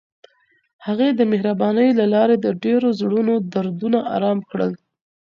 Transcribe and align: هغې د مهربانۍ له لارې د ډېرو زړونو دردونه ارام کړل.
هغې 0.85 1.09
د 1.13 1.21
مهربانۍ 1.31 1.89
له 1.99 2.05
لارې 2.13 2.35
د 2.39 2.47
ډېرو 2.63 2.87
زړونو 2.99 3.33
دردونه 3.53 3.99
ارام 4.15 4.39
کړل. 4.49 4.71